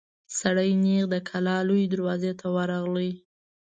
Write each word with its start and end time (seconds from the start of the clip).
سړی 0.39 0.71
نېغ 0.83 1.03
د 1.13 1.15
کلا 1.29 1.57
لويي 1.67 1.85
دروازې 1.93 2.31
ته 2.39 2.47
ورغی. 2.55 3.11